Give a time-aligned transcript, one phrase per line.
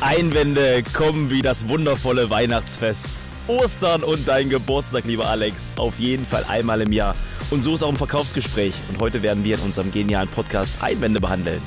[0.00, 3.10] Einwände kommen wie das wundervolle Weihnachtsfest.
[3.48, 5.70] Ostern und dein Geburtstag, lieber Alex.
[5.76, 7.16] Auf jeden Fall einmal im Jahr.
[7.50, 8.74] Und so ist auch ein Verkaufsgespräch.
[8.90, 11.60] Und heute werden wir in unserem genialen Podcast Einwände behandeln.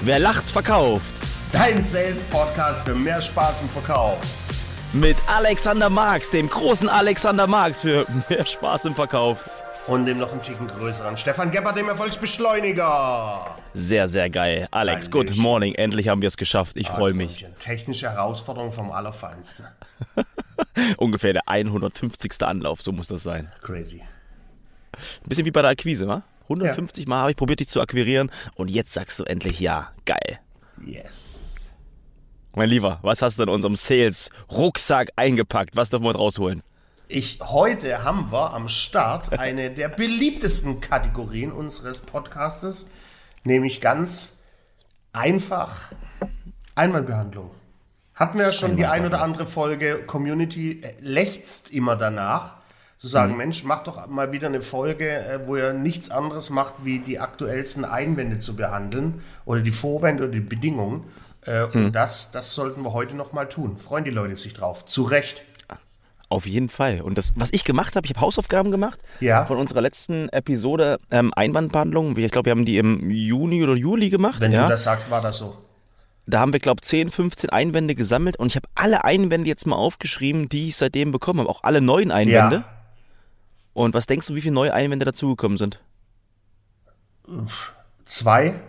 [0.00, 1.04] Wer lacht, verkauft.
[1.52, 4.18] Dein Sales-Podcast für mehr Spaß im Verkauf.
[4.92, 9.44] Mit Alexander Marx, dem großen Alexander Marx für mehr Spaß im Verkauf.
[9.86, 13.56] Und dem noch einen Ticken größeren Stefan Gebhardt, dem Erfolgsbeschleuniger.
[13.72, 14.68] Sehr, sehr geil.
[14.70, 15.28] Alex, Eigentlich.
[15.28, 15.74] good morning.
[15.74, 16.76] Endlich haben wir es geschafft.
[16.76, 17.46] Ich freue mich.
[17.58, 19.66] Technische Herausforderung vom Allerfeinsten.
[20.98, 22.42] Ungefähr der 150.
[22.42, 23.50] Anlauf, so muss das sein.
[23.62, 24.02] Crazy.
[24.92, 26.22] Ein bisschen wie bei der Akquise, wa?
[26.44, 29.92] 150 Mal habe ich probiert, dich zu akquirieren und jetzt sagst du endlich ja.
[30.04, 30.40] Geil.
[30.84, 31.70] Yes.
[32.54, 35.76] Mein Lieber, was hast du in unserem Sales-Rucksack eingepackt?
[35.76, 36.62] Was dürfen wir rausholen?
[37.12, 42.88] Ich, heute haben wir am Start eine der beliebtesten Kategorien unseres Podcastes,
[43.42, 44.44] nämlich ganz
[45.12, 45.90] einfach
[46.76, 47.50] Einmalbehandlung.
[48.14, 52.54] Hatten wir ja schon die ein oder andere Folge, Community lechzt immer danach,
[52.96, 56.74] zu sagen, Mensch, mach doch mal wieder eine Folge, äh, wo ihr nichts anderes macht,
[56.84, 61.10] wie die aktuellsten Einwände zu behandeln oder die Vorwände oder die Bedingungen.
[61.44, 63.78] Äh, Und das, das sollten wir heute noch mal tun.
[63.78, 64.84] Freuen die Leute sich drauf.
[64.84, 65.42] Zu Recht.
[66.30, 67.00] Auf jeden Fall.
[67.00, 69.44] Und das, was ich gemacht habe, ich habe Hausaufgaben gemacht Ja.
[69.46, 72.16] von unserer letzten Episode ähm, Einwandbehandlung.
[72.16, 74.40] Ich glaube, wir haben die im Juni oder Juli gemacht.
[74.40, 74.62] Wenn ja?
[74.62, 75.56] du das sagst, war das so.
[76.26, 79.66] Da haben wir, glaube ich, 10, 15 Einwände gesammelt und ich habe alle Einwände jetzt
[79.66, 81.48] mal aufgeschrieben, die ich seitdem bekommen habe.
[81.50, 82.56] Auch alle neuen Einwände.
[82.56, 82.64] Ja.
[83.72, 85.80] Und was denkst du, wie viele neue Einwände dazugekommen sind?
[88.04, 88.60] Zwei.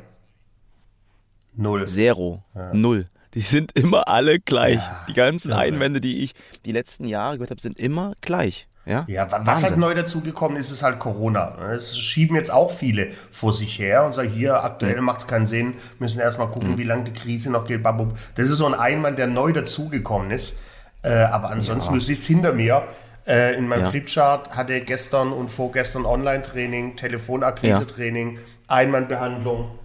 [1.54, 1.88] Null.
[1.88, 2.44] Zero.
[2.74, 3.06] Null.
[3.34, 4.76] Die sind immer alle gleich.
[4.76, 5.60] Ja, die ganzen irre.
[5.62, 6.34] Einwände, die ich
[6.66, 8.68] die letzten Jahre gehört habe, sind immer gleich.
[8.86, 9.80] Ja, Ja, wa- was halt Wahnsinn.
[9.80, 11.56] neu dazugekommen ist, ist halt Corona.
[11.72, 15.06] Es schieben jetzt auch viele vor sich her und sagen, hier, aktuell Mhm.
[15.06, 17.84] macht es keinen Sinn, müssen erstmal gucken, wie lange die Krise noch geht.
[17.84, 18.18] babub.
[18.36, 20.60] Das ist so ein Einwand, der neu dazugekommen ist.
[21.04, 22.84] Äh, aber ansonsten, du siehst hinter mir,
[23.28, 23.90] äh, in meinem Ja.
[23.92, 29.78] Flipchart hatte gestern und vorgestern Online-Training, Telefonakquise-Training, Einwandbehandlung.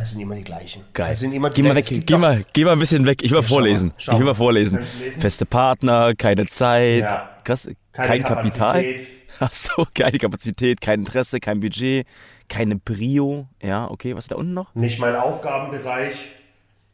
[0.00, 0.82] Das sind immer die gleichen.
[0.94, 1.10] Geil.
[1.10, 3.22] Das sind immer geh mal weg, geh mal, geh mal ein bisschen weg.
[3.22, 3.88] Ich will Ja, schau vorlesen.
[3.88, 4.34] mal, schau ich will mal.
[4.34, 4.78] vorlesen.
[5.18, 7.30] Feste Partner, keine Zeit, Ja.
[7.44, 8.82] Krass, Keine kein Kapital.
[8.82, 9.08] Kapazität.
[9.40, 12.06] Ach so, keine Kapazität, kein Interesse, kein Budget,
[12.48, 13.46] keine Brio.
[13.62, 14.74] Ja, okay, was ist da unten noch?
[14.74, 16.14] Nicht mein Aufgabenbereich.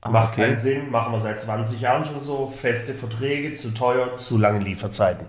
[0.05, 0.43] Macht Ah, okay.
[0.43, 2.53] keinen Sinn, machen wir seit 20 Jahren schon so.
[2.57, 5.27] Feste Verträge, zu teuer, zu lange Lieferzeiten.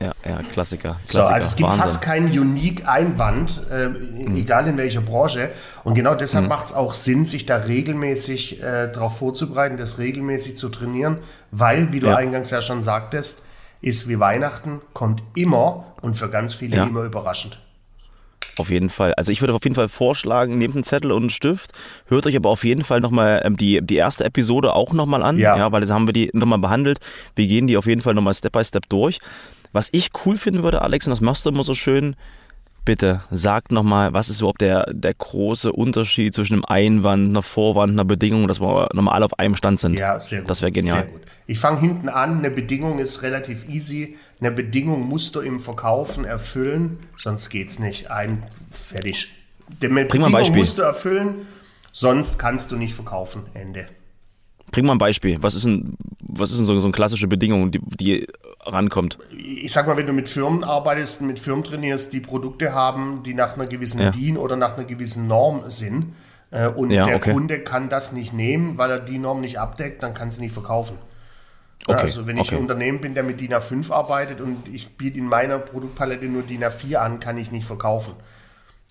[0.00, 0.96] Ja, ja, ja, Klassiker.
[1.06, 1.34] So, Klassiker.
[1.34, 1.78] also es gibt Wahnsinn.
[1.78, 1.82] Mhm.
[1.82, 5.50] fast keinen Unique-Einwand, äh, egal in welcher Branche.
[5.84, 10.56] Und genau deshalb macht es auch Sinn, sich da regelmäßig äh, darauf vorzubereiten, das regelmäßig
[10.56, 11.18] zu trainieren,
[11.50, 12.16] weil, wie du Ja.
[12.16, 13.42] eingangs ja schon sagtest,
[13.82, 16.84] ist wie Weihnachten, kommt immer und für ganz viele Ja.
[16.84, 17.58] immer überraschend.
[18.58, 19.14] Auf jeden Fall.
[19.14, 21.72] Also ich würde auf jeden Fall vorschlagen, nehmt einen Zettel und einen Stift,
[22.08, 25.38] hört euch aber auf jeden Fall nochmal ähm, die, die erste Episode auch nochmal an,
[25.38, 25.56] Ja.
[25.56, 25.72] ja.
[25.72, 27.00] weil das haben wir die nochmal behandelt.
[27.36, 29.18] Wir gehen die auf jeden Fall nochmal Step by Step durch.
[29.72, 32.16] Was ich cool finden würde, Alex, und das machst du immer so schön,
[32.84, 37.92] bitte sagt nochmal, was ist überhaupt der, der große Unterschied zwischen einem Einwand, einer Vorwand,
[37.92, 39.98] einer Bedingung, dass wir nochmal alle auf einem Stand sind.
[39.98, 40.50] Ja, sehr gut.
[40.50, 41.02] Das wäre genial.
[41.02, 41.20] Sehr gut.
[41.46, 42.38] Ich fange hinten an.
[42.38, 44.16] Eine Bedingung ist relativ easy.
[44.40, 48.10] Eine Bedingung musst du im Verkaufen erfüllen, sonst geht's nicht.
[48.10, 49.32] Ein, fertig.
[49.80, 51.46] Eine mal ein Bedingung musst du erfüllen,
[51.92, 53.42] sonst kannst du nicht verkaufen.
[53.54, 53.86] Ende.
[54.70, 55.38] Bring mal ein Beispiel.
[55.40, 58.26] Was ist denn, was ist denn so, so eine klassische Bedingung, die, die
[58.66, 59.18] rankommt?
[59.36, 63.34] Ich sag mal, wenn du mit Firmen arbeitest, mit Firmen trainierst, die Produkte haben, die
[63.34, 64.10] nach einer gewissen Ja.
[64.10, 66.14] DIN oder nach einer gewissen Norm sind,
[66.50, 67.32] äh, und Ja, der okay.
[67.32, 70.52] Kunde kann das nicht nehmen, weil er die Norm nicht abdeckt, dann kannst du nicht
[70.52, 70.96] verkaufen.
[71.86, 72.56] Ja, Okay, Also wenn ich okay.
[72.56, 76.42] ein Unternehmen bin, der mit DIN A5 arbeitet und ich biete in meiner Produktpalette nur
[76.42, 78.14] DIN A4 an, kann ich nicht verkaufen.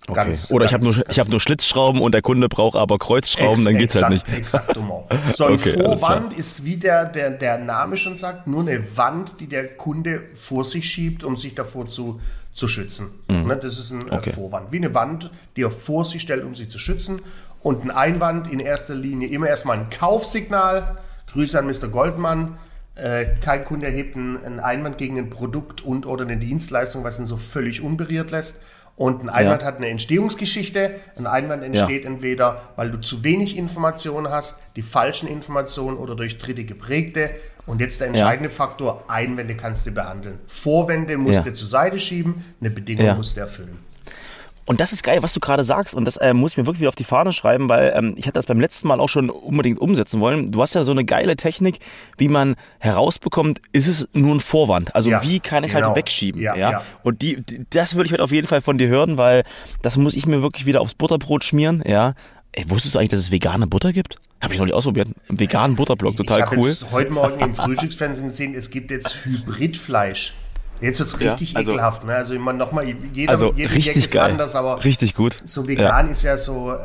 [0.07, 0.15] Okay.
[0.15, 3.63] Ganz- Oder ich habe nur, ich hab nur Schlitzschrauben und der Kunde braucht aber Kreuzschrauben,
[3.63, 4.27] dann geht's halt nicht.
[4.31, 4.75] Exakt.
[5.35, 9.39] So ein Okay, Vorwand ist, wie der, der, der Name schon sagt, nur eine Wand,
[9.39, 12.19] die der Kunde vor sich schiebt, um sich davor zu,
[12.53, 13.07] zu schützen.
[13.27, 14.11] Ne, das ist ein äh, Mhm.
[14.13, 14.31] Okay.
[14.33, 14.71] Vorwand.
[14.71, 17.21] Wie eine Wand, die er vor sich stellt, um sich zu schützen.
[17.61, 20.97] Und ein Einwand in erster Linie immer erstmal ein Kaufsignal.
[21.31, 21.87] Grüße an Mr.
[21.89, 22.57] Goldmann.
[22.95, 27.19] Äh, kein Kunde erhebt einen, einen Einwand gegen ein Produkt und oder eine Dienstleistung, was
[27.19, 28.61] ihn so völlig unberührt lässt.
[28.99, 30.95] Und ein Einwand hat eine Entstehungsgeschichte.
[31.15, 36.37] Ein Einwand entsteht entweder, weil du zu wenig Informationen hast, die falschen Informationen oder durch
[36.37, 37.29] Dritte geprägte.
[37.65, 40.39] Und jetzt der entscheidende Faktor, Einwände kannst du behandeln.
[40.47, 41.43] Vorwände musst Ja.
[41.43, 43.15] du zur Seite schieben, eine Bedingung Ja.
[43.15, 43.79] musst du erfüllen.
[44.69, 45.95] Und das ist geil, was du gerade sagst.
[45.95, 48.25] Und das äh, muss ich mir wirklich wieder auf die Fahne schreiben, weil ähm, ich
[48.25, 50.51] hatte das beim letzten Mal auch schon unbedingt umsetzen wollen.
[50.51, 51.79] Du hast ja so eine geile Technik,
[52.19, 54.93] wie man herausbekommt, ist es nur ein Vorwand?
[54.93, 55.87] Also Ja, wie kann ich es genau.
[55.87, 56.39] halt wegschieben?
[56.39, 56.83] Ja, Ja, ja.
[57.01, 59.41] Und die, die, das würde ich heute auf jeden Fall von dir hören, weil
[59.81, 62.13] das muss ich mir wirklich wieder aufs Butterbrot schmieren, ja.
[62.51, 64.17] Ey, wusstest du eigentlich, dass es vegane Butter gibt?
[64.39, 65.07] Habe ich noch nicht ausprobiert.
[65.29, 66.69] Veganen Butterblock, total ich cool.
[66.69, 70.35] Ich habe heute Morgen im Frühstücksfernsehen gesehen, es gibt jetzt Hybridfleisch.
[70.81, 72.03] Jetzt wird es Ja, richtig also- ekelhaft.
[72.05, 72.15] Ne?
[72.15, 74.31] Also immer nochmal, jeder, Also jeder richtig ist geil.
[74.31, 75.37] anders, aber richtig gut.
[75.43, 76.77] so vegan ist ja so, äh,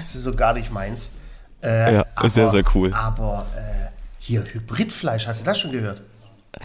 [0.00, 1.12] ist so gar nicht meins.
[1.62, 2.92] Äh, Ja, ist sehr, sehr cool.
[2.94, 3.88] Aber äh,
[4.18, 6.02] hier, Hybridfleisch, hast du das schon gehört?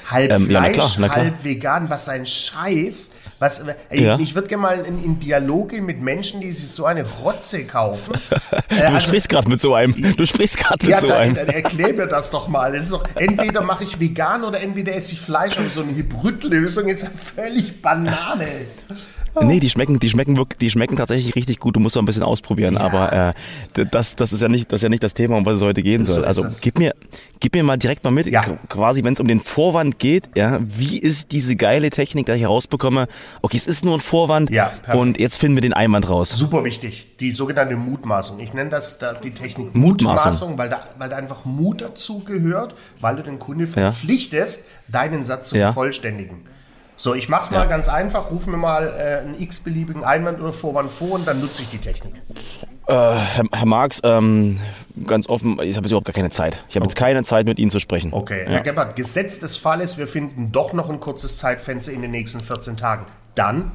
[0.09, 1.25] Halb Ähm, ja, na Fleisch, klar, na klar.
[1.25, 3.11] halb vegan, was ein Scheiß.
[3.39, 4.17] Was, Ja.
[4.19, 8.13] Ich würde gerne mal in, in Dialoge mit Menschen, die sich so eine Rotze kaufen.
[8.69, 10.15] Äh, Du also- sprichst gerade mit so einem.
[10.15, 11.33] Du sprichst gerade mit ja, so dann, einem.
[11.35, 12.73] dann erklär mir das doch mal.
[12.73, 15.95] Das ist doch, entweder mache ich vegan oder entweder esse ich Fleisch und so eine
[15.95, 18.47] Hybridlösung ist ja völlig Banane.
[19.41, 21.75] Nee, die schmecken, die schmecken wirklich, die schmecken tatsächlich richtig gut.
[21.75, 22.75] Du musst so ein bisschen ausprobieren.
[22.75, 22.81] Ja.
[22.81, 25.57] Aber äh, das, das ist ja nicht, das ist ja nicht das Thema, um was
[25.57, 26.25] es heute gehen So soll.
[26.25, 26.93] Also gib mir,
[27.39, 28.41] gib mir mal direkt mal mit, Ja.
[28.41, 30.29] qu- quasi, wenn es um den Vorwand geht.
[30.35, 33.07] Ja, wie ist diese geile Technik, da ich herausbekomme?
[33.41, 34.49] Okay, es ist nur ein Vorwand.
[34.49, 34.97] Ja, perfekt.
[34.97, 36.29] und jetzt finden wir den Einwand raus.
[36.29, 38.39] Super wichtig, die sogenannte Mutmaßung.
[38.39, 40.57] Ich nenne das da die Technik Mutmaßung.
[40.57, 43.69] weil, da, weil da einfach Mut dazu gehört, weil du den Kunde Ja.
[43.91, 45.67] verpflichtest, deinen Satz zu Ja.
[45.67, 46.41] vervollständigen.
[46.99, 50.91] So, ich mach's mal ganz einfach, ruf mir mal äh, einen x-beliebigen Einwand oder Vorwand
[50.91, 52.13] vor und dann nutze ich die Technik.
[52.87, 54.59] Herr, Herr Marx, ähm,
[55.05, 56.63] ganz offen, ich habe jetzt überhaupt gar keine Zeit.
[56.69, 58.13] Ich habe jetzt keine Zeit, mit Ihnen zu sprechen.
[58.13, 62.11] Okay, Herr Gebhardt, Gesetz des Falles, wir finden doch noch ein kurzes Zeitfenster in den
[62.11, 63.05] nächsten 14 Tagen.
[63.35, 63.71] Dann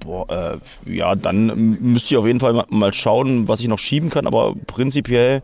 [0.00, 1.46] Boah, äh, ja, dann
[1.80, 5.42] müsste ich auf jeden Fall mal, mal schauen, was ich noch schieben kann, aber prinzipiell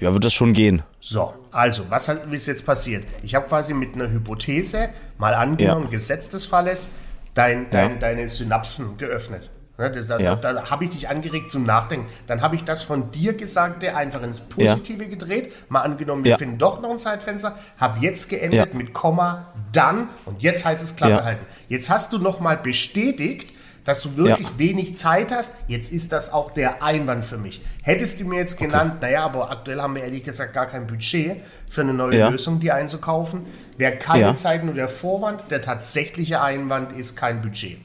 [0.00, 0.82] ja, wird das schon gehen.
[1.00, 3.04] So, also, was ist jetzt passiert?
[3.22, 5.90] Ich habe quasi mit einer Hypothese mal angenommen, Ja.
[5.90, 6.90] Gesetz des Falles,
[7.34, 7.96] dein, dein, Ja.
[7.98, 9.50] deine Synapsen geöffnet.
[9.80, 10.34] Ne, das, da Ja.
[10.34, 12.08] da, da habe ich dich angeregt zum Nachdenken.
[12.26, 15.52] Dann habe ich das von dir Gesagte einfach ins Positive gedreht.
[15.68, 16.36] Mal angenommen, wir Ja.
[16.36, 17.56] finden doch noch ein Zeitfenster.
[17.78, 18.76] Habe jetzt geendet Ja.
[18.76, 21.24] mit Komma, dann und jetzt heißt es Klappe Ja.
[21.24, 21.46] halten.
[21.68, 23.54] Jetzt hast du nochmal bestätigt,
[23.88, 25.54] dass du wirklich wenig Zeit hast.
[25.66, 27.62] Jetzt ist das auch der Einwand für mich.
[27.82, 31.38] Hättest du mir jetzt genannt, naja, aber aktuell haben wir ehrlich gesagt gar kein Budget
[31.70, 32.28] für eine neue Ja.
[32.28, 33.46] Lösung, die einzukaufen.
[33.78, 34.34] Wäre keine Ja.
[34.34, 37.78] Zeit nur der Vorwand, der tatsächliche Einwand ist kein Budget.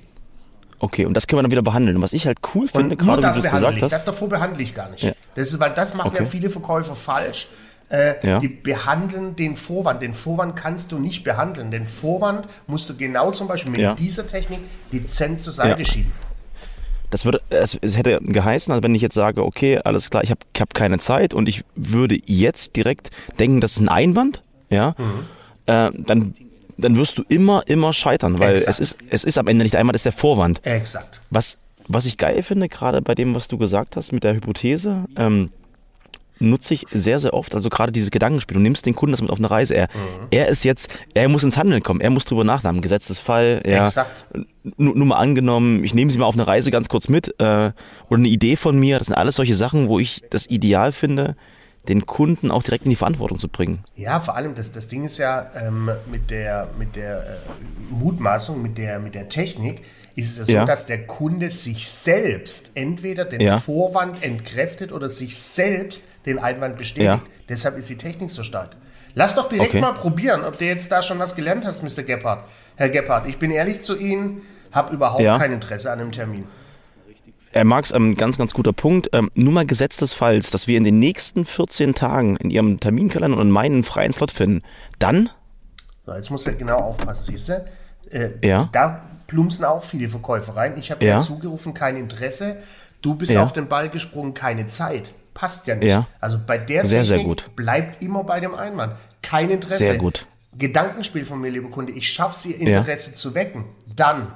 [0.79, 1.95] Okay, und das können wir dann wieder behandeln.
[1.95, 3.81] Und was ich halt cool finde, Und nur gerade wie das du behandle gesagt ich.
[3.83, 4.07] Das hast.
[4.09, 5.03] davor behandle ich gar nicht.
[5.03, 5.13] Ja.
[5.35, 6.29] Das ist, weil das machen ja Okay.
[6.29, 7.47] viele Verkäufer falsch.
[7.89, 8.39] Äh, Ja.
[8.39, 10.01] Die behandeln den Vorwand.
[10.01, 11.69] Den Vorwand kannst du nicht behandeln.
[11.71, 13.93] Den Vorwand musst du genau zum Beispiel mit Ja.
[13.95, 14.59] dieser Technik
[14.91, 15.87] dezent zur Seite Ja.
[15.87, 16.11] schieben.
[17.11, 20.31] Das würde, es, es hätte geheißen, also wenn ich jetzt sage, okay, alles klar, ich
[20.31, 24.41] habe hab keine Zeit und ich würde jetzt direkt denken, das ist ein Einwand,
[24.71, 25.05] ja, Mhm.
[25.67, 26.33] äh, dann,
[26.79, 28.69] dann wirst du immer, immer scheitern, weil Exakt.
[28.69, 30.65] es ist, es ist am Ende nicht der Einwand, es ist der Vorwand.
[30.65, 31.21] Exakt.
[31.29, 35.05] Was, was ich geil finde, gerade bei dem, was du gesagt hast mit der Hypothese,
[35.15, 35.51] ähm,
[36.43, 38.55] nutze ich sehr, sehr oft, also gerade dieses Gedankenspiel.
[38.55, 39.73] Du nimmst den Kunden das mit auf eine Reise.
[39.75, 40.27] Er, Mhm.
[40.31, 42.81] er ist jetzt, er muss ins Handeln kommen, er muss drüber nachdenken.
[42.81, 43.87] Gesetztes Fall, ja.
[43.87, 44.25] Exakt.
[44.77, 47.43] Nur, nur mal angenommen, ich nehme sie mal auf eine Reise ganz kurz mit äh,
[47.43, 47.73] oder
[48.11, 48.97] eine Idee von mir.
[48.97, 51.35] Das sind alles solche Sachen, wo ich das ideal finde,
[51.89, 53.79] den Kunden auch direkt in die Verantwortung zu bringen.
[53.95, 57.23] Ja, vor allem, das, das Ding ist ja ähm, mit der, mit der äh,
[57.93, 59.81] Mutmaßung, mit der, mit der Technik,
[60.15, 60.65] ist es ja so, Ja.
[60.65, 63.59] dass der Kunde sich selbst entweder den Ja.
[63.59, 67.21] Vorwand entkräftet oder sich selbst den Einwand bestätigt.
[67.49, 68.75] Deshalb ist die Technik so stark.
[69.15, 69.81] Lass doch direkt Okay.
[69.81, 72.03] mal probieren, ob du jetzt da schon was gelernt hast, Mr.
[72.03, 72.45] Gebhardt.
[72.75, 76.45] Herr Gebhardt, ich bin ehrlich zu Ihnen, habe überhaupt kein Interesse an einem Termin.
[77.51, 79.09] Er mag es, ähm, ganz, ganz guter Punkt.
[79.13, 82.79] Ähm, nur mal Gesetz des Falls, dass wir in den nächsten 14 Tagen in Ihrem
[82.79, 84.63] Terminkalender und in meinen einen freien Slot finden.
[84.97, 85.29] Dann,
[86.07, 87.63] So, jetzt musst du genau aufpassen, siehst du?
[88.09, 88.69] Äh, Ja.
[88.71, 89.01] Da
[89.33, 90.73] plumpsen auch viele Verkäufer rein.
[90.77, 91.19] Ich habe Ja.
[91.19, 92.57] zugerufen, kein Interesse.
[93.01, 93.41] Du bist Ja.
[93.43, 95.11] auf den Ball gesprungen, keine Zeit.
[95.33, 95.89] Passt ja nicht.
[95.89, 96.05] Ja.
[96.21, 97.55] Also bei der Sehr, sehr Technik gut.
[97.55, 98.93] bleibt immer bei dem Einwand.
[99.23, 99.83] Kein Interesse.
[99.83, 100.27] Sehr gut.
[100.55, 101.91] Gedankenspiel von mir, lieber Kunde.
[101.93, 103.65] Ich schaffe sie, Interesse zu wecken.
[103.95, 104.27] Dann.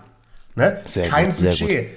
[0.55, 0.81] Ne?
[0.85, 1.89] Sehr kein gut, sehr Budget.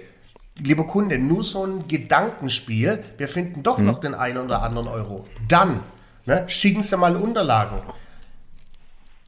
[0.58, 3.02] Lieber Kunde, nur so ein Gedankenspiel.
[3.16, 3.86] Wir finden doch Mhm.
[3.86, 5.24] noch den einen oder anderen Euro.
[5.48, 5.80] Dann
[6.26, 6.44] ne?
[6.48, 7.78] schicken Sie mal Unterlagen.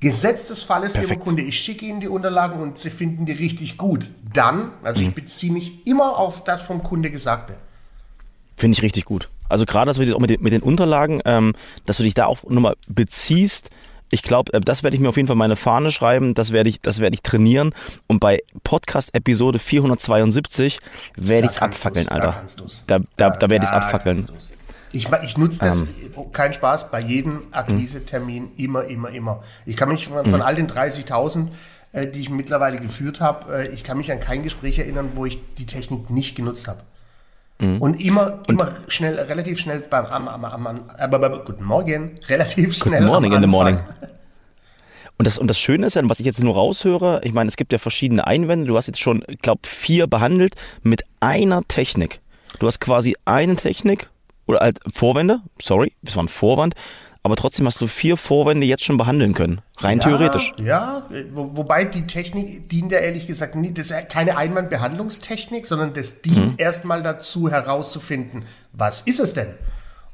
[0.03, 1.25] Gesetz des Falles, lieber Perfekt.
[1.25, 4.11] Kunde, ich schicke Ihnen die Unterlagen und Sie finden die richtig gut.
[4.35, 5.09] Dann, also Mhm.
[5.09, 7.55] ich beziehe mich immer auf das vom Kunde Gesagte.
[8.57, 9.31] Finde ich richtig gut.
[9.49, 11.55] Also gerade, dass wir das auch mit den, mit den Unterlagen, ähm,
[11.87, 13.71] dass du dich da auch nochmal beziehst.
[14.11, 16.69] Ich glaube, äh, das werde ich mir auf jeden Fall meine Fahne schreiben, das werde
[16.69, 17.75] ich, das werde ich trainieren.
[18.09, 20.81] Und bei Podcast-Episode 472
[21.17, 22.45] werde ich es abfackeln, da Alter.
[22.59, 22.85] du's.
[22.87, 24.27] Da, da, da werde ich es Da abfackeln.
[24.93, 26.33] Ich, ich nutze das, Ähm.
[26.33, 29.43] kein Spaß, bei jedem Akquise-Termin immer, immer, immer.
[29.67, 30.31] Ich kann mich von, Mhm.
[30.31, 31.49] von all den 30.000,
[31.93, 35.25] äh, die ich mittlerweile geführt habe, äh, ich kann mich an kein Gespräch erinnern, wo
[35.27, 36.81] ich die Technik nicht genutzt habe.
[37.59, 37.81] Mhm.
[37.81, 42.75] Und immer, immer schnell, relativ schnell beim am, am, am, am, äh, guten Morgen, relativ
[42.75, 43.01] schnell.
[43.01, 43.79] Good morning in the morning.
[45.19, 47.57] Und das, und das Schöne ist ja, was ich jetzt nur raushöre, ich meine, es
[47.57, 48.67] gibt ja verschiedene Einwände.
[48.67, 52.21] Du hast jetzt schon, ich glaube, vier behandelt mit einer Technik.
[52.59, 54.09] Du hast quasi eine Technik
[54.53, 56.75] oder halt Vorwände, sorry, das war ein Vorwand,
[57.25, 59.61] aber trotzdem hast du vier Vorwände jetzt schon behandeln können.
[59.79, 60.53] Rein ja, theoretisch.
[60.59, 65.93] Ja, wo, wobei die Technik dient ja ehrlich gesagt nie, das ist keine Einwandbehandlungstechnik, sondern
[65.93, 66.55] das dient mhm.
[66.59, 69.55] erstmal dazu herauszufinden, was ist es denn?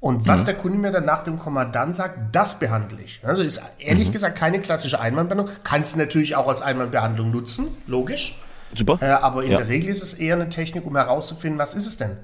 [0.01, 0.47] Und was mhm.
[0.47, 3.21] der Kunde mir dann nach dem Kommandant sagt, das behandle ich.
[3.25, 4.13] Also ist ehrlich mhm.
[4.13, 5.57] gesagt keine klassische Einwandbehandlung.
[5.65, 8.39] Kannst du natürlich auch als Einwandbehandlung nutzen, logisch.
[8.75, 8.99] Super.
[9.01, 9.59] Äh, aber in ja.
[9.59, 12.19] der Regel ist es eher eine Technik, um herauszufinden, was ist es denn?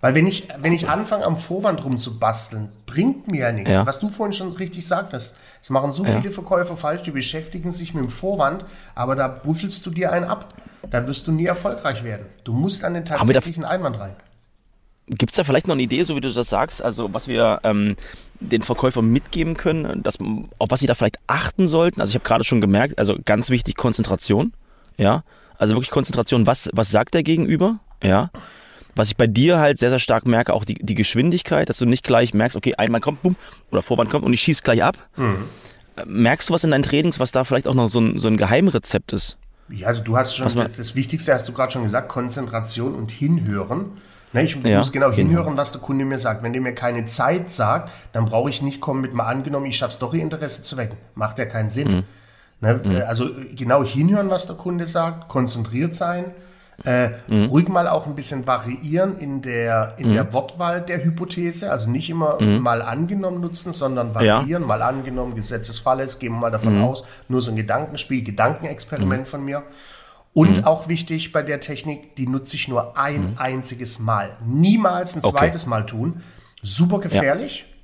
[0.00, 3.72] Weil wenn ich, wenn ich anfange, am Vorwand rumzubasteln, bringt mir ja nichts.
[3.72, 3.86] Ja.
[3.86, 5.36] Was du vorhin schon richtig sagtest.
[5.60, 6.20] Es machen so ja.
[6.20, 8.64] viele Verkäufer falsch, die beschäftigen sich mit dem Vorwand,
[8.94, 10.54] aber da buffelst du dir einen ab.
[10.90, 12.26] Da wirst du nie erfolgreich werden.
[12.44, 14.14] Du musst an den tatsächlichen Einwand rein.
[15.08, 17.60] Gibt es da vielleicht noch eine Idee, so wie du das sagst, also was wir
[17.64, 17.96] ähm,
[18.40, 20.18] den Verkäufern mitgeben können, dass,
[20.58, 22.00] auf was sie da vielleicht achten sollten?
[22.00, 24.52] Also ich habe gerade schon gemerkt, also ganz wichtig Konzentration,
[24.98, 25.24] ja,
[25.56, 28.30] also wirklich Konzentration, was, was sagt der Gegenüber, ja,
[28.98, 31.86] was ich bei dir halt sehr, sehr stark merke, auch die, die Geschwindigkeit, dass du
[31.86, 33.36] nicht gleich merkst, okay, einmal kommt, bumm,
[33.70, 34.96] oder Vorwand kommt und ich schieße gleich ab.
[35.16, 35.44] Mhm.
[36.04, 38.36] Merkst du was in deinen Trainings, was da vielleicht auch noch so ein, so ein
[38.36, 39.36] Geheimrezept ist?
[39.70, 43.98] Ja, also du hast schon, das Wichtigste hast du gerade schon gesagt, Konzentration und Hinhören.
[44.32, 46.42] Ne, ich ja, muss genau hinhören, was der Kunde mir sagt.
[46.42, 49.78] Wenn der mir keine Zeit sagt, dann brauche ich nicht kommen mit mal angenommen, ich
[49.78, 50.98] schaffe es doch, ihr Interesse zu wecken.
[51.14, 51.88] Macht ja keinen Sinn.
[51.88, 52.04] Mhm.
[52.60, 53.02] Ne, mhm.
[53.06, 56.32] Also genau hinhören, was der Kunde sagt, konzentriert sein,
[56.84, 57.46] äh, mhm.
[57.46, 60.14] ruhig mal auch ein bisschen variieren in der, in mhm.
[60.14, 61.72] der Wortwahl der Hypothese.
[61.72, 62.58] Also nicht immer mhm.
[62.60, 64.62] mal angenommen nutzen, sondern variieren.
[64.62, 64.68] Ja.
[64.68, 66.84] Mal angenommen, Gesetzesfall ist, gehen wir mal davon mhm.
[66.84, 69.26] aus, nur so ein Gedankenspiel, Gedankenexperiment mhm.
[69.26, 69.64] von mir.
[70.34, 70.64] Und mhm.
[70.64, 74.36] auch wichtig bei der Technik, die nutze ich nur ein einziges Mal.
[74.46, 75.70] Niemals ein zweites okay.
[75.70, 76.22] Mal tun.
[76.62, 77.66] Super gefährlich.
[77.68, 77.77] Ja.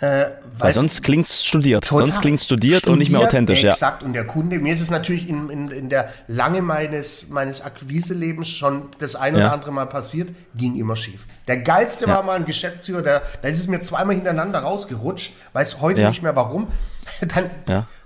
[0.00, 0.26] Äh,
[0.56, 1.84] Weil sonst klingt es studiert.
[1.86, 3.64] Sonst klingt studiert, studiert und nicht mehr authentisch.
[3.64, 4.02] Exakt.
[4.02, 4.06] Ja.
[4.06, 8.48] Und der Kunde, mir ist es natürlich in, in, in der Lange meines, meines Akquise-Lebens
[8.48, 9.52] schon das ein oder ja.
[9.52, 11.26] andere Mal passiert, ging immer schief.
[11.48, 12.14] Der geilste ja.
[12.14, 16.22] war mal ein Geschäftsführer, der, da ist es mir zweimal hintereinander rausgerutscht, weiß heute nicht
[16.22, 16.68] mehr warum.
[17.34, 17.50] Dann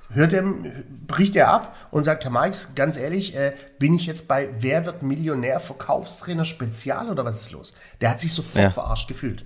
[0.09, 0.45] hört er,
[1.07, 4.87] bricht er ab und sagt, Herr Marx, ganz ehrlich, äh, bin ich jetzt bei Wer
[4.87, 7.75] wird Millionär Verkaufstrainer Spezial oder was ist los?
[8.01, 9.45] Der hat sich sofort verarscht gefühlt.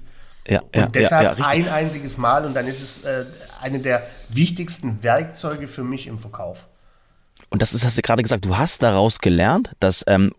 [0.48, 3.24] Ja, und ja, deshalb ja, ein einziges Mal und dann ist es äh,
[3.60, 6.68] eine der wichtigsten Werkzeuge für mich im Verkauf.
[7.50, 10.32] Und das ist, hast du gerade gesagt, du hast daraus gelernt, das ähm,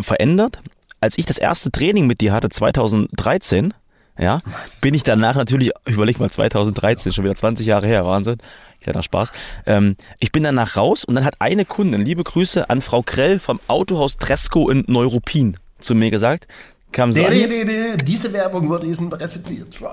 [0.00, 0.60] verändert.
[1.00, 3.74] Als ich das erste Training mit dir hatte, 2013,
[4.18, 4.40] ja,
[4.80, 8.38] bin ich danach natürlich, überleg mal, 2013, schon wieder 20 Jahre her, Wahnsinn,
[8.80, 9.32] kleiner Spaß.
[9.66, 13.38] Ähm, ich bin danach raus und dann hat eine Kundin, liebe Grüße an Frau Krell
[13.38, 16.46] vom Autohaus Tresco in Neuruppin zu mir gesagt,
[16.94, 19.68] kam so nee, nee, nee, Diese Werbung wurde Ihnen präsentiert.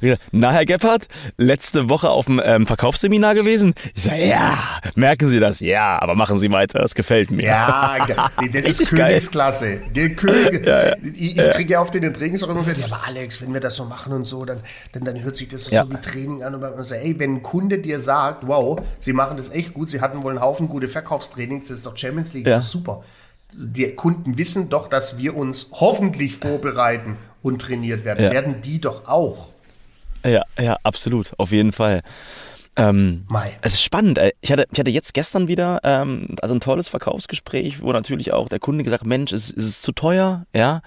[0.00, 0.16] Ja.
[0.30, 1.06] Na, Herr Gebhardt,
[1.36, 3.74] letzte Woche auf dem ähm, Verkaufsseminar gewesen?
[3.94, 4.56] Ich sage, ja,
[4.94, 5.60] merken Sie das?
[5.60, 7.44] Ja, aber machen Sie weiter, das gefällt mir.
[7.44, 7.98] Ja,
[8.52, 9.80] das ist Königsklasse.
[10.16, 10.96] König, ja, ja.
[11.02, 13.60] Ich, ich kriege ja auf den Trainings auch immer wieder, ja, aber Alex, wenn wir
[13.60, 14.60] das so machen und so, dann,
[14.92, 15.84] dann, dann hört sich das so, ja.
[15.84, 16.54] so wie Training an.
[16.54, 19.90] Und man sagt, ey, wenn ein Kunde dir sagt, wow, Sie machen das echt gut,
[19.90, 23.02] Sie hatten wohl einen Haufen gute Verkaufstrainings, das ist doch Champions League, das ist super
[23.52, 28.24] die Kunden wissen doch, dass wir uns hoffentlich vorbereiten und trainiert werden.
[28.24, 28.30] Ja.
[28.30, 29.48] Werden die doch auch.
[30.24, 32.02] Ja, ja, absolut, auf jeden Fall.
[32.76, 33.24] Ähm,
[33.62, 34.20] es ist spannend.
[34.40, 38.48] Ich hatte, ich hatte jetzt gestern wieder ähm, also ein tolles Verkaufsgespräch, wo natürlich auch
[38.48, 40.46] der Kunde gesagt, Mensch, ist, ist es zu teuer?
[40.54, 40.82] Ja.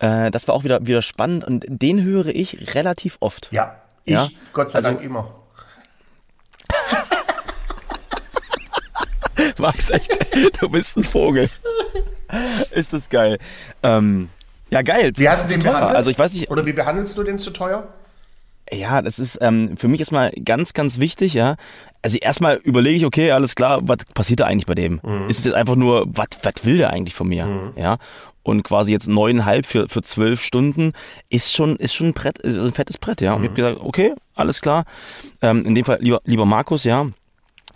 [0.00, 3.48] Äh, das war auch wieder, wieder spannend und den höre ich relativ oft.
[3.52, 4.28] Ja, ich ja?
[4.52, 5.32] Gott sei also, Dank immer.
[9.58, 10.10] Max, echt,
[10.60, 11.48] du bist ein Vogel.
[12.70, 13.38] Ist das geil.
[13.82, 14.28] Ähm,
[14.70, 15.12] ja, geil.
[15.16, 15.94] Wie hast du den behandelt?
[15.94, 16.50] Also ich weiß nicht.
[16.50, 17.88] Oder wie behandelst du den zu teuer?
[18.72, 21.56] Ja, das ist ähm, für mich erstmal ganz, ganz wichtig, ja.
[22.02, 25.00] Also erstmal überlege ich, okay, alles klar, was passiert da eigentlich bei dem?
[25.02, 25.28] Mhm.
[25.28, 26.28] Ist es jetzt einfach nur, was
[26.64, 27.46] will der eigentlich von mir?
[27.46, 27.72] Mhm.
[27.76, 27.98] Ja.
[28.42, 30.92] Und quasi jetzt neuneinhalb für, für zwölf Stunden
[31.28, 33.34] ist schon, ist schon ein Brett, ein fettes Brett, ja.
[33.34, 33.44] Und mhm.
[33.44, 34.84] ich habe gesagt, okay, alles klar.
[35.40, 37.06] Ähm, in dem Fall, lieber, lieber Markus, ja,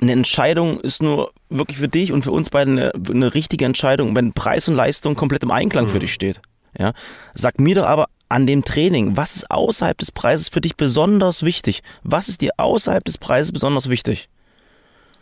[0.00, 4.14] eine Entscheidung ist nur wirklich für dich und für uns beide eine, eine richtige Entscheidung,
[4.14, 5.90] wenn Preis und Leistung komplett im Einklang mhm.
[5.90, 6.40] für dich steht.
[6.78, 6.92] Ja?
[7.34, 11.42] Sag mir doch aber an dem Training, was ist außerhalb des Preises für dich besonders
[11.42, 11.82] wichtig?
[12.02, 14.28] Was ist dir außerhalb des Preises besonders wichtig?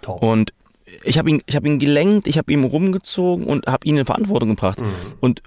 [0.03, 0.23] Top.
[0.23, 0.53] Und
[1.03, 4.07] ich habe ihn, ich habe ihn gelenkt, ich habe ihn rumgezogen und habe ihn in
[4.07, 4.81] Verantwortung gebracht.
[4.81, 4.93] Mhm.
[5.21, 5.43] Und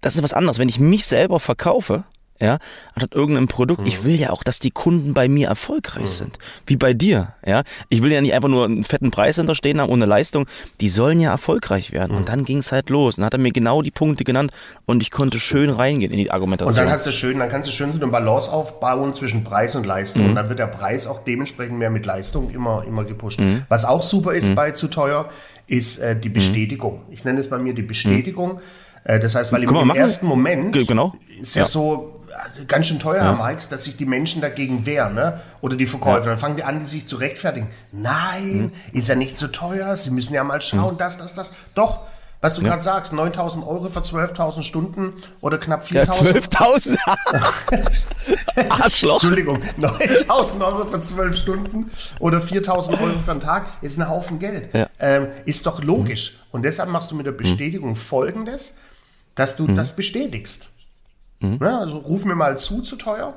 [0.00, 0.58] das ist was anderes.
[0.58, 2.04] Wenn ich mich selber verkaufe,
[2.40, 2.58] ja,
[2.94, 3.82] anstatt irgendeinem Produkt.
[3.82, 3.86] Mhm.
[3.86, 6.06] Ich will ja auch, dass die Kunden bei mir erfolgreich mhm.
[6.06, 7.62] sind, wie bei dir, ja.
[7.88, 10.46] Ich will ja nicht einfach nur einen fetten Preis hinterstehen haben ohne Leistung.
[10.80, 12.12] Die sollen ja erfolgreich werden.
[12.12, 12.18] Mhm.
[12.18, 13.16] Und dann ging es halt los.
[13.16, 14.52] Und dann hat er mir genau die Punkte genannt
[14.86, 16.70] und ich konnte schön reingehen in die Argumentation.
[16.70, 19.76] Und dann hast du schön, dann kannst du schön so eine Balance aufbauen zwischen Preis
[19.76, 20.24] und Leistung.
[20.24, 20.36] Und mhm.
[20.36, 23.40] dann wird der Preis auch dementsprechend mehr mit Leistung immer, immer gepusht.
[23.40, 23.64] Mhm.
[23.68, 24.54] Was auch super ist mhm.
[24.54, 25.28] bei zu teuer,
[25.66, 27.02] ist äh, die Bestätigung.
[27.10, 28.60] Ich nenne es bei mir die Bestätigung
[29.02, 31.14] Äh, das heißt, weil im, mal, im ersten Moment Ge- genau.
[31.40, 31.66] ist ja, Ja.
[31.66, 32.19] so
[32.68, 35.40] ganz schön teuer, Herr Marx, dass sich die Menschen dagegen wehren, ne?
[35.60, 36.26] Oder die Verkäufer.
[36.26, 37.68] Dann fangen die an, die sich zu rechtfertigen.
[37.92, 38.96] Nein, Mhm.
[38.98, 39.96] ist ja nicht so teuer.
[39.96, 41.52] Sie müssen ja mal schauen, das, das, das.
[41.74, 42.00] Doch,
[42.42, 46.96] was du gerade sagst, 9000 Euro für 12.000 Stunden oder knapp Ja, 4.000.
[46.96, 46.98] 12.000.
[48.70, 49.14] Arschloch.
[49.14, 54.38] Entschuldigung, 9000 Euro für 12 Stunden oder 4000 Euro für einen Tag ist ein Haufen
[54.38, 54.72] Geld.
[54.74, 54.88] Ja.
[54.98, 56.38] Ähm, ist doch logisch.
[56.50, 58.76] Und deshalb machst du mit der Bestätigung folgendes,
[59.34, 60.68] dass du das bestätigst.
[61.42, 63.34] Ja, also ruf mir mal zu, zu teuer.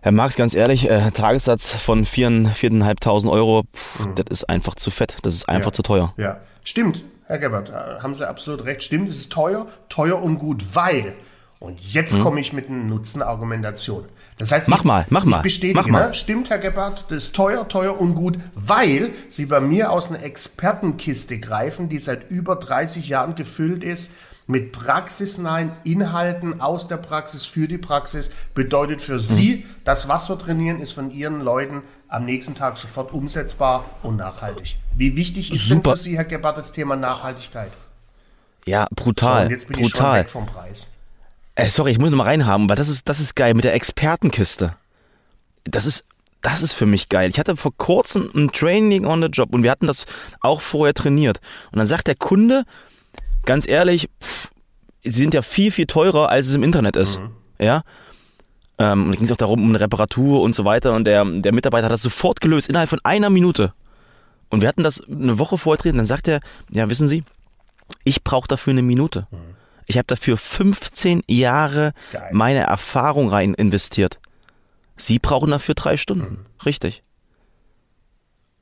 [0.00, 4.90] Herr Marx, ganz ehrlich, äh, Tagessatz von 4.000, 4.500 Euro, pff, das ist einfach zu
[4.90, 5.16] fett.
[5.22, 5.70] Das ist einfach Mhm.
[5.70, 5.72] Ja.
[5.74, 6.14] zu teuer.
[6.16, 8.82] Ja, stimmt, Herr Gebhardt, äh, haben Sie absolut recht.
[8.82, 11.14] Stimmt, es ist teuer, teuer und gut, weil.
[11.60, 14.06] Und jetzt komme ich mit einer Nutzenargumentation.
[14.38, 16.08] Das heißt, Mach ich, mal, mach ich mal, bestätige, mach mal.
[16.08, 16.14] Ne?
[16.14, 20.24] stimmt, Herr Gebhardt, das ist teuer, teuer und gut, weil Sie bei mir aus einer
[20.24, 24.14] Expertenkiste greifen, die seit über 30 Jahren gefüllt ist
[24.46, 28.32] mit praxisnahen Inhalten aus der Praxis für die Praxis.
[28.54, 33.12] Bedeutet für Sie, das, was wir trainieren, ist von Ihren Leuten am nächsten Tag sofort
[33.12, 34.76] umsetzbar und nachhaltig.
[34.94, 35.90] Wie wichtig ist Super.
[35.90, 37.72] denn für Sie, Herr Gebhardt, das Thema Nachhaltigkeit?
[38.66, 39.46] Ja, brutal.
[39.46, 40.20] und jetzt bin ich schon brutal.
[40.20, 40.92] weg vom Preis.
[41.54, 43.74] Äh, sorry, ich muss noch mal reinhaben, weil das ist, das ist geil mit der
[43.74, 44.76] Expertenkiste.
[45.64, 46.04] Das ist,
[46.40, 47.30] das ist für mich geil.
[47.30, 50.06] Ich hatte vor kurzem ein Training on the Job und wir hatten das
[50.40, 51.40] auch vorher trainiert.
[51.70, 52.64] Und dann sagt der Kunde,
[53.44, 54.50] ganz ehrlich, pff,
[55.04, 57.20] sie sind ja viel, viel teurer, als es im Internet ist.
[57.58, 57.82] Ja.
[58.78, 60.94] Ähm, und da ging es auch darum, um eine Reparatur und so weiter.
[60.94, 63.72] Und der, der Mitarbeiter hat das sofort gelöst, innerhalb von einer Minute.
[64.48, 65.56] Und wir hatten das eine Woche.
[65.64, 67.24] Und dann sagt er, ja, wissen Sie,
[68.04, 69.26] ich brauche dafür eine Minute.
[69.86, 72.30] Ich habe dafür 15 Jahre Geil.
[72.32, 74.18] meine Erfahrung rein investiert.
[74.96, 76.46] Sie brauchen dafür drei Stunden.
[76.64, 77.02] Richtig.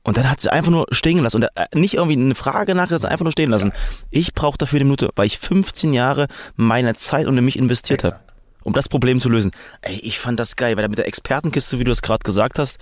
[0.03, 3.09] Und dann hat sie einfach nur stehen lassen und äh, nicht irgendwie eine Frage nachgelassen,
[3.09, 3.71] einfach nur stehen lassen.
[4.09, 8.03] Ich brauche dafür eine Minute, weil ich 15 Jahre meine Zeit und in mich investiert
[8.03, 8.19] habe,
[8.63, 9.51] um das Problem zu lösen.
[9.81, 12.79] Ey, ich fand das geil, weil mit der Expertenkiste, wie du es gerade gesagt hast,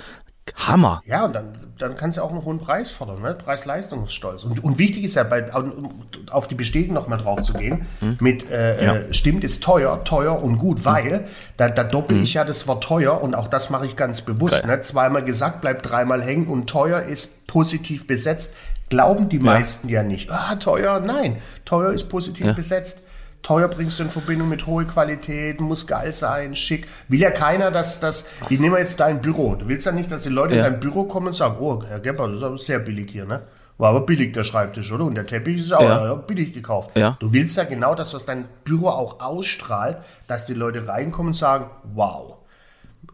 [0.56, 1.01] Hammer.
[1.06, 3.34] Ja, und dann, dann kannst du auch einen hohen Preis fordern, ne?
[3.34, 4.43] Preis-Leistungsstolz.
[4.43, 7.86] Und, und wichtig ist ja, bei, um auf die Bestätigung nochmal drauf zu gehen,
[8.19, 8.95] mit äh, Ja.
[8.95, 12.84] äh, stimmt, ist teuer, teuer und gut, weil da, da doppel ich ja das Wort
[12.84, 14.63] teuer und auch das mache ich ganz bewusst.
[14.63, 14.78] Geil.
[14.78, 14.82] Ne?
[14.82, 18.54] Zweimal gesagt, bleibt dreimal hängen und teuer ist positiv besetzt.
[18.89, 20.32] Glauben die meisten ja nicht.
[20.32, 21.38] Ah, teuer, nein.
[21.65, 23.04] Teuer ist positiv besetzt.
[23.41, 26.88] Teuer bringst du in Verbindung mit hoher Qualität, muss geil sein, schick.
[27.08, 28.30] Will ja keiner, dass das.
[28.49, 29.56] Ich nehme jetzt dein Büro.
[29.56, 30.65] Du willst ja nicht, dass die Leute Ja.
[30.65, 33.25] in dein Büro kommen und sagen, oh, Herr Gebhardt, das ist aber sehr billig hier,
[33.25, 33.41] ne?
[33.78, 35.06] War aber billig der Schreibtisch, oder?
[35.06, 36.06] Und der Teppich ist auch Ja.
[36.08, 36.91] ja, billig gekauft.
[36.95, 37.15] Ja.
[37.21, 39.97] Du willst ja genau das, was dein Büro auch ausstrahlt,
[40.28, 42.36] dass die Leute reinkommen und sagen, wow.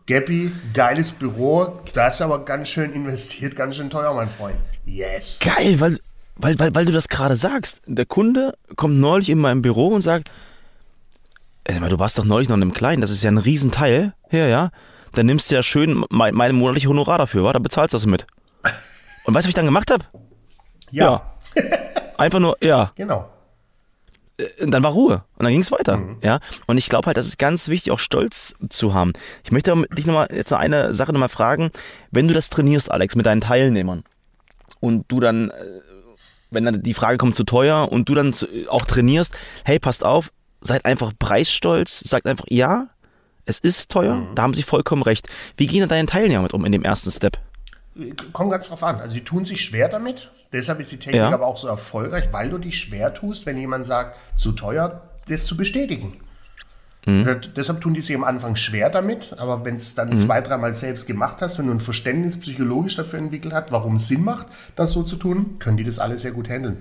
[0.07, 4.55] Gabby, geiles Büro, das ist aber ganz schön investiert, ganz schön teuer, mein Freund.
[4.85, 5.39] Yes.
[5.39, 5.99] Geil, weil,
[6.37, 7.81] weil, weil, weil du das gerade sagst.
[7.85, 10.29] Der Kunde kommt neulich in meinem Büro und sagt,
[11.65, 14.13] du warst doch neulich noch in einem Kleinen, das ist ja ein Riesenteil.
[14.31, 14.71] Ja, ja.
[15.13, 17.53] Dann nimmst du ja schön mein, meine monatliche Honorar dafür, wa?
[17.53, 18.27] Da bezahlst du das mit.
[19.23, 20.03] Und weißt du, was ich dann gemacht habe?
[20.91, 21.35] Ja,
[22.17, 22.91] Einfach nur, ja.
[22.95, 23.29] genau.
[24.61, 25.97] Und dann war Ruhe und dann ging es weiter.
[26.21, 29.13] Ja, und ich glaube halt, das ist ganz wichtig, auch Stolz zu haben.
[29.45, 31.71] Ich möchte dich nochmal jetzt noch eine Sache nochmal fragen,
[32.11, 34.03] wenn du das trainierst, Alex, mit deinen Teilnehmern
[34.81, 35.53] und du dann, äh,
[36.51, 38.33] wenn dann die Frage kommt zu teuer und du dann
[38.69, 40.31] auch trainierst, hey, passt auf,
[40.61, 42.87] seid einfach preisstolz, sagt einfach ja,
[43.45, 45.27] es ist teuer, da haben sie vollkommen recht.
[45.57, 47.37] Wie gehen denn deine Teilnehmer mit um in dem ersten Step?
[48.33, 48.99] Kommt ganz drauf an.
[48.99, 50.31] Also die tun sich schwer damit.
[50.51, 51.31] Deshalb ist die Technik Ja.
[51.31, 55.45] aber auch so erfolgreich, weil du dich schwer tust, wenn jemand sagt, zu teuer, das
[55.45, 56.17] zu bestätigen.
[57.05, 60.73] Äh, Deshalb tun die sich am Anfang schwer damit, aber wenn es dann zwei, dreimal
[60.73, 64.47] selbst gemacht hast, wenn du ein Verständnis psychologisch dafür entwickelt hast, warum es Sinn macht,
[64.75, 66.77] das so zu tun, können die das alle sehr gut handeln.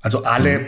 [0.00, 0.66] Also alle,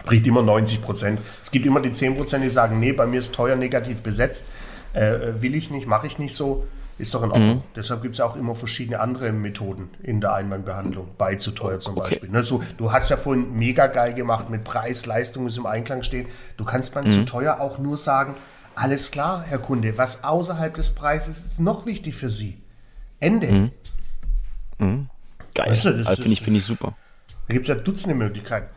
[0.00, 1.20] spricht immer 90 Prozent.
[1.42, 4.46] Es gibt immer die 10 Prozent, die sagen, nee, bei mir ist teuer negativ besetzt,
[4.92, 6.66] äh, will ich nicht, mache ich nicht so,
[7.00, 7.64] ist doch in Ordnung.
[7.74, 11.96] Deshalb gibt es auch immer verschiedene andere Methoden in der Einwandbehandlung, bei zu teuer zum
[11.96, 12.08] Okay.
[12.10, 12.30] Beispiel.
[12.30, 16.02] Ne, so, du hast ja vorhin mega geil gemacht mit Preis, Leistung muss im Einklang
[16.02, 16.26] stehen.
[16.56, 18.34] Du kannst beim zu teuer auch nur sagen,
[18.74, 22.58] alles klar, Herr Kunde, was außerhalb des Preises ist noch wichtig für Sie?
[23.18, 23.70] Ende.
[24.78, 25.08] Geil,
[25.56, 26.94] Weißt du, das also finde ich, finde ich super.
[27.48, 28.68] Da gibt es ja Dutzende Möglichkeiten.